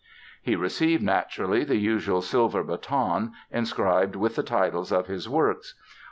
He 0.41 0.55
received, 0.55 1.03
naturally, 1.03 1.63
the 1.63 1.75
usual 1.75 2.23
silver 2.23 2.63
baton 2.63 3.33
"inscribed 3.51 4.15
with 4.15 4.35
the 4.35 4.41
titles 4.41 4.91
of 4.91 5.05
his 5.05 5.29
works". 5.29 5.75